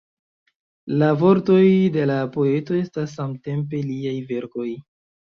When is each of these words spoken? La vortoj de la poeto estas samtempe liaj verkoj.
La 1.01 1.09
vortoj 1.23 1.65
de 1.97 2.07
la 2.11 2.15
poeto 2.35 2.77
estas 2.77 3.13
samtempe 3.19 3.83
liaj 3.91 4.15
verkoj. 4.33 4.67